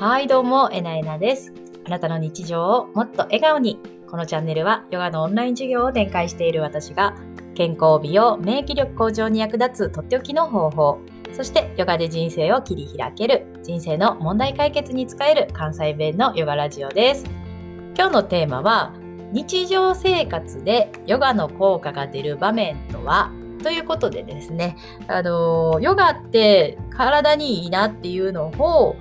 [0.00, 1.52] はい、どうも、えなえなです。
[1.84, 3.80] あなたの日常をもっと笑顔に。
[4.08, 7.16] このチャンネルはヨガのオンライン授業を展開している私が
[7.56, 11.00] 健康美容、免疫力向上に役立つとっておきの方法、
[11.32, 17.24] そしてヨガで人生を切り開ける人生の問題解決に使える関西弁のヨガラジオです。
[17.96, 18.94] 今日のテーマは
[19.32, 23.32] 日常生活でヨガの効果が出る場面とは？
[23.64, 24.76] ということでですね、
[25.08, 28.94] あのヨガって体にいいなっていうのを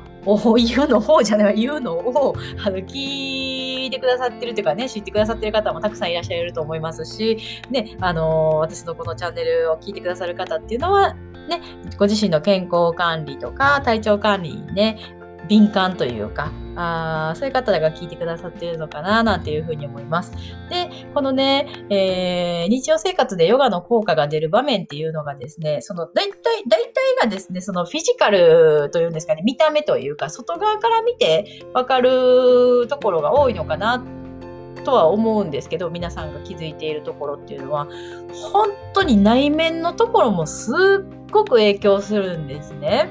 [0.58, 7.38] 言うの方じゃない言うのをあの聞いてくださってるというかね知ってくださってる方もたくさんいらっしゃると思いますし、
[7.70, 11.16] ね、あの私のこのチャンネルを聞いてくださる方っていうのは
[11.48, 11.62] ね、
[11.98, 15.16] ご自身の健康管理とか体調管理にね
[15.47, 20.31] 敏感というかあそういう方が聞いてくださっているのかななんていうふうに思います。
[20.70, 26.35] で、このね、えー、日常生活でヨガの効果が出る場面っていうのがですね、その大体、
[26.67, 34.04] 大体がですね、そのフィジカルというんですかね、見た目というか、外側から見てわかるところが多いのかな
[34.84, 37.87] とは思うんですけど、皆さんが気づいているところっていうのは、
[38.51, 43.09] 本当に内面のところもすっごく影響するんですね。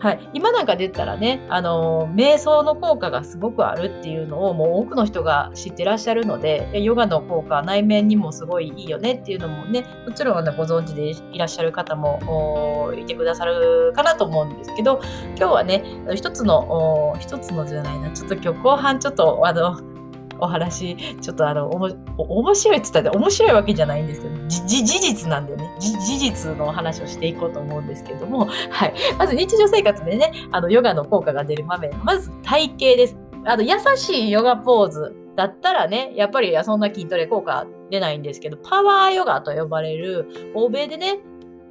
[0.00, 15.00] はい、今なんかで言ったらね、あの瞑想の効果がすごくあるっていうのをもう多くの人が知ってらっしゃるのでヨガの効果内面にもすごいいいよねっていうのもねもちろん、ね、ご存知でいらっしゃる方もいてくださるかなと思うんですけど
[15.36, 15.82] 今日はね
[16.14, 19.97] 一つの一つのじゃないなちょっと今日後半ちょっとあの
[20.40, 28.94] お話、ちょっとあの、おも面白いって言ったら面白いわけじゃないんですけど、事実なんでね、事実のお話をしていこうと思うんですけども、はい。
[29.18, 33.16] まず日常生活でね、あの、ヨガの効果が出る場面、まず体型です。
[33.44, 41.20] あの、優しいヨガポーズだったらね、やっぱりそんな筋トレ効果出ないんですけど、パワーヨガと呼ばれる、欧米でね、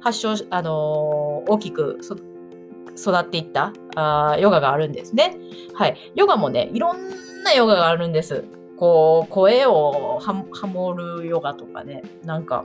[0.00, 5.36] 発症、あのー、大きく育っていったあヨガがあるんですね。
[5.74, 5.96] はい。
[6.14, 8.44] ヨガもね、いろんなヨガがあるんです。
[8.78, 10.32] こう、声をハ
[10.66, 12.64] モるヨガとかね、なんか、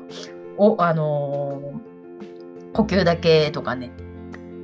[0.57, 3.91] お、あのー、呼吸だけとかね、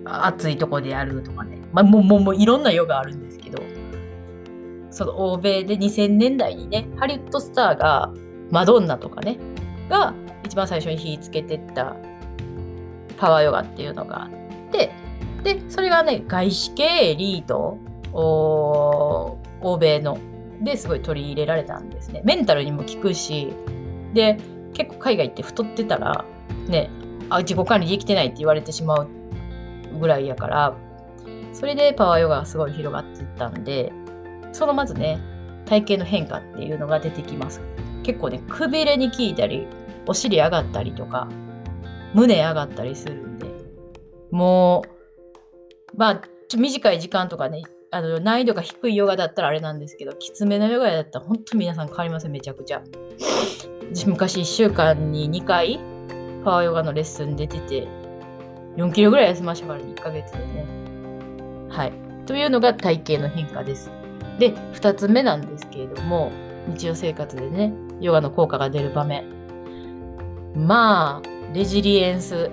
[0.06, 3.64] 暑いとこでやるとかね、まあ、もう、もう、もういろんなヨガあるんですけど、
[4.92, 8.12] その欧米で2000年代にね、ハリウッドスターが、
[8.52, 9.38] マドンナとかね、
[9.90, 11.96] が一番最初に火つけてった
[13.18, 14.30] パワーヨガっていうのがあっ
[14.72, 14.92] て、
[15.44, 17.78] で、それがね、外資系エリート、
[18.14, 20.18] 欧米の
[20.62, 22.22] ですごい取り入れられたんですね。
[22.24, 23.53] メンタルにも効くし、
[24.14, 24.38] で、
[24.74, 26.25] 結構海外って太ってたら、
[26.68, 26.90] ね、
[27.30, 29.08] あ、自己管理できてないって言われてしまう
[30.00, 30.75] ぐらいやから、
[31.53, 33.92] それでパワーヨガがすごい広がっていったんで、
[34.52, 35.19] そのまずね、
[35.66, 37.62] 体型の変化っていうのが出てきます。
[38.03, 39.68] 結構ね、くびれに効いたり、
[40.08, 41.28] お尻上がったりとか、
[42.14, 43.46] 胸上がったりするんで、
[44.31, 44.84] も
[45.94, 47.62] う、まあ、ちょ短い時間とかね、
[47.92, 52.82] あの難易度が低いヨガだったらあれなんですけど、きつめのヨガだったら本当皆さん変わりません、めちゃくちゃ。
[53.94, 55.80] 私昔1週間に2回
[56.44, 57.88] パワーヨガのレッスン出てて、
[58.78, 60.66] 4キロぐらい痩せましたから、1ヶ月でね。
[61.70, 61.94] はい。
[62.26, 63.92] というのが体型の変化です。
[64.40, 66.31] で、2つ目なんですけれども、
[66.68, 67.72] 日常生活でね、
[68.02, 69.24] ヨガの効果が出る場面。
[70.56, 72.50] まあ、レジリエンス、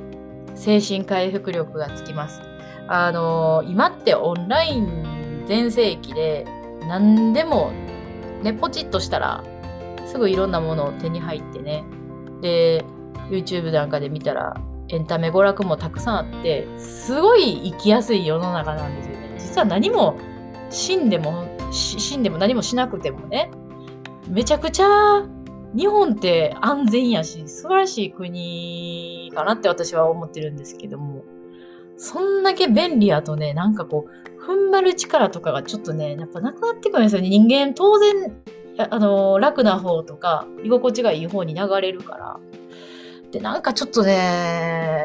[0.54, 2.42] 精神回復力がつきます。
[2.88, 6.46] あの、今ってオンライン全盛期で
[6.88, 7.72] 何でも
[8.42, 9.44] ねポチッとしたら
[10.06, 11.84] すぐいろんなものを手に入ってね。
[12.40, 12.84] で
[13.30, 19.34] YouTube なんかで見たらエンタメ娯楽もたくさんあってすごい生きやすい世の中なんですよね。
[19.38, 20.16] 実は何も
[20.70, 23.50] 死んでも死んでも何もしなくてもね
[24.28, 25.26] めちゃくちゃ
[25.76, 31.24] 日本って安全やし素晴らしい国かなって私は思ってるんですけども。
[31.96, 37.28] そんだけ便利やとね、なんかこう、踏ん張る力とかがちょっとね、やっぱなくなってくるんですよね。
[37.28, 38.36] 人間当然、
[38.78, 42.40] あの、楽な方とか、居心地がいい方に流れるから。
[43.32, 45.04] で、なんかちょっとね、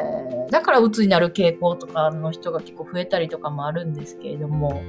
[0.52, 4.82] だから鬱になる傾向とかの人が結構増えたりとかもあるんですけれども、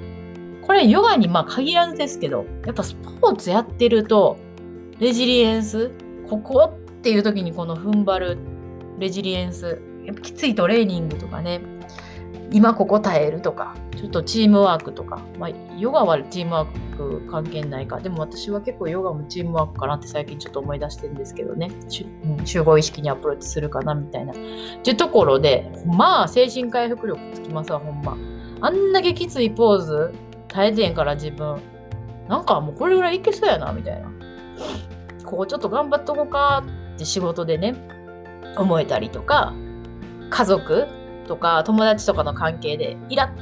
[0.66, 4.36] これヨガにまあ限らずですけど、やっぱスポーツやってると、
[4.98, 5.90] レジリエンス、
[6.28, 8.38] ここっていう時にこの踏ん張る
[8.98, 11.60] レジリエンス、やっぱきついトレーニングとかね、
[12.50, 18.00] 今ここ耐えるとか、ちょっとチームワークとか、まあ、ヨガはチームワーク関係ないか。
[18.00, 21.70] でも私は結構ヨガもチームワークかなって最近ちょっと思い出してるんですけどね。
[22.44, 24.32] 集合意識にアプローチするかなみたいな。
[24.32, 24.34] っ
[24.82, 28.16] ていうところで、まあ、精神回復力つきますわ、ほんま。
[28.60, 30.12] あんだけきついポーズ
[30.48, 31.58] 耐えてんから自分。
[32.28, 34.10] なんかもうこれぐらいいけそうやな、みたいな。
[35.24, 36.62] ここちょっと頑張っとこうか
[36.94, 37.74] って仕事でね、
[38.58, 39.54] 思えたりとか、
[40.32, 40.88] 家族
[41.28, 43.32] とか友達とかの関係でイラ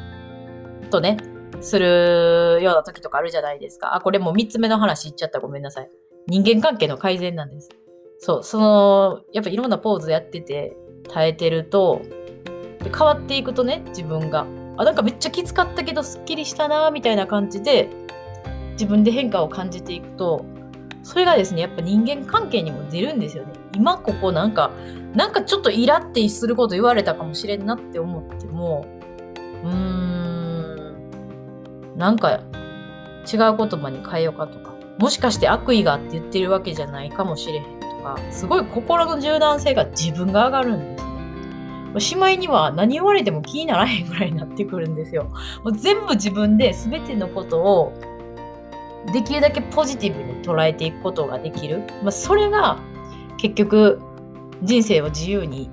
[0.84, 1.16] ッとね
[1.60, 3.94] するような時とかあるじゃないですか。
[3.94, 5.40] あ、これもう3つ目の話言っちゃった。
[5.40, 5.90] ごめんなさい。
[6.26, 7.68] 人間関係の改善なんです。
[8.18, 10.76] そう、その、やっぱいろんなポーズやってて、
[11.08, 12.02] 耐えてると、
[12.82, 14.46] 変わっていくとね、自分が。
[14.76, 17.88] あ、なんかめっちゃきつかったけど、すっきりしたな、みたいな感じで、
[18.72, 20.44] 自分で変化を感じていくと、
[21.02, 23.52] それがですね、やっぱ人間関係にも出るんですよね。
[23.74, 24.70] 今ここなんか、
[25.14, 28.86] なんかちょっとイラってすること言われたかもしれんなって思っても、
[29.64, 30.94] うーん、
[31.96, 32.40] なんか
[33.32, 41.10] 違う言葉に変えようかとか、もしかして悪意があって言ってるわけじゃないかもしれへんとか、すごい心の柔軟性が自分が上がるんですね。
[41.98, 45.24] しまいには何言われても気にならへんぐらいになってくるんですよ。
[45.64, 47.92] もう全部自分で全てのことを
[49.12, 51.82] できるだけポジティブに捉えていくことができる。
[52.02, 52.78] まあ、それが
[53.38, 54.00] 結局
[54.62, 55.70] 人生を自由に、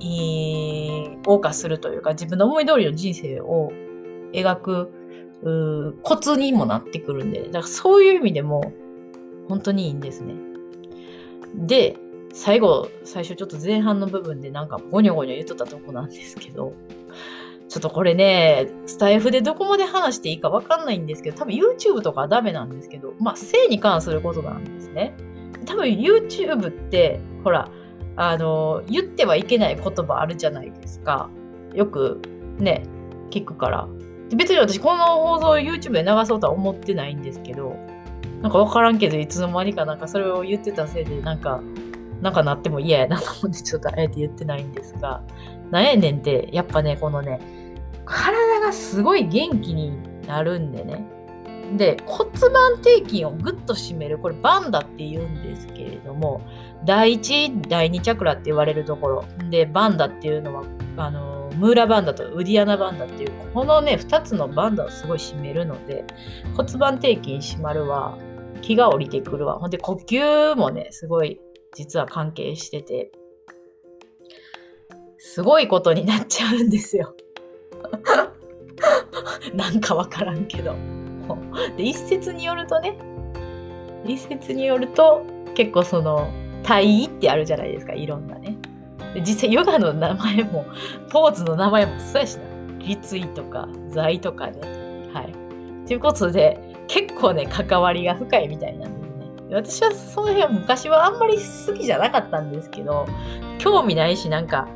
[0.00, 3.72] えー、謳歌するというか自分の思い通りの人生を
[4.32, 4.92] 描く
[6.02, 8.72] コツにもなってくるんで、だからそういう意味でも
[9.48, 10.34] 本当にいいんですね。
[11.54, 11.96] で、
[12.32, 16.72] 最後、最初ちょっと前半の部分でなんかゴニョゴニョ言っとったとこなんですけど、
[17.68, 25.14] ちょっとこれね、スタイフでどこまで話していいかわかんないんですけど、多分 YouTube とかはダメなんですけど、まあ、性に関することなんですね。
[25.66, 27.70] 多分 YouTube って、ほら、
[28.16, 31.30] あの、言ってはいけない言葉あるじゃないですか。
[31.74, 32.20] よく
[32.58, 32.84] ね、
[33.30, 33.88] 聞くから。
[34.36, 37.76] 別に私この放送を YouTube で流そうとは思ってないんですけど、
[38.42, 41.62] なんかわからんけど、いつの間にかなんかそれを言ってたせいで、なんか、
[42.20, 45.22] なんかなっても嫌やなと思ってちょっとあえて言ってないんですが、
[45.70, 47.40] なんやねんって、やっぱね、このね、
[48.04, 49.92] 体がすごい元気に
[50.26, 51.06] なるんでね。
[51.76, 54.18] で、骨盤底筋をぐっと締める。
[54.18, 56.42] これバンダって言うんですけれども、
[56.84, 59.24] 第1、第2チャクラって言われるところ。
[59.50, 60.64] で、バンダっていうのは、
[60.96, 66.04] あの、ムーラバンダとウディアナバンダっていう、このね、2つのバンダをすごい締めるので、
[66.56, 68.16] 骨盤底筋締まるわ、
[68.60, 69.58] 気が降りてくるわ。
[69.58, 71.40] ほんで、呼吸もね、すごい
[71.74, 73.12] 実は関係してて、
[75.18, 77.14] すごいことになっちゃうんですよ。
[79.54, 80.74] なんかわからんけど。
[81.76, 82.96] で一説によるとね。
[84.04, 85.22] 一説によると
[85.54, 86.28] 結構その
[86.64, 88.56] 体位ってあるじゃないですかいろんなね。
[89.20, 90.64] 実際ヨガの名前も
[91.10, 92.42] ポーズの名前もそうやしな。
[92.78, 94.60] 立位とか座位とかね。
[95.12, 95.32] はい。
[95.86, 96.58] ということで
[96.88, 103.06] 結構ね関わりが深いみたいなんですね私はその辺は昔はあんまり好きじゃなかったんですけど
[103.58, 104.68] 興味ないしなんか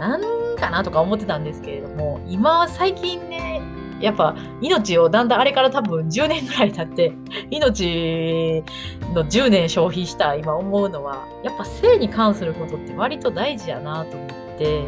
[0.00, 0.20] なん
[0.60, 3.60] かなとか思ってたんですけれども、今は最近ね、
[4.00, 7.12] やっぱ命をだんだんあれから多分10年ぐらい経って、
[7.50, 8.62] 命
[9.14, 14.84] の10年消費した今思うのは、やっぱ性に関することって割と大事やなと思って、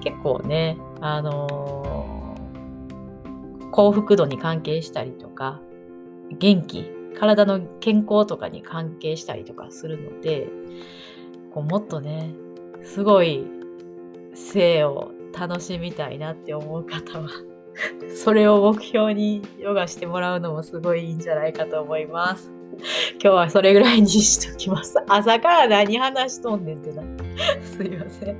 [0.00, 5.60] 結構ね、あのー、幸福度に関係したりとか、
[6.38, 10.48] 元気、体の健康とかに関係したりとかするので、
[11.52, 12.30] こうもっとね、
[12.82, 13.44] すごい
[14.34, 17.28] 性を楽しみたいなって思う方は
[18.14, 22.52] それを目標にヨガしてもらうのもすごいいいんじゃないかと思います。
[23.14, 24.94] 今日はそれぐらいにしときます。
[25.08, 27.02] 朝から何話しとんねんってな。
[27.62, 28.36] すいません。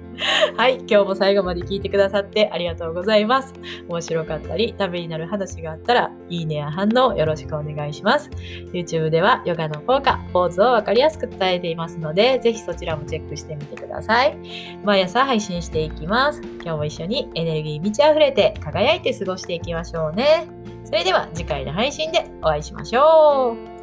[0.56, 0.76] はい。
[0.78, 3.54] 今日も最後まで聞いてくださってありがとうございます。
[3.88, 8.30] 面白かったり、ためになる話があったら、いいねや反応よろしくお願いします。
[8.72, 14.36] YouTube ではヨガの効果、ポーズをわかりやすく伝えていますので、ぜひそちらもチェックしてみてください。
[14.84, 16.42] 毎朝配信していきます。
[16.42, 20.46] 今日も一緒にエネルギー満ち溢れて輝いて過ごしていきましょうね。
[20.84, 23.77] それでは次回の配信でお会いしましょう。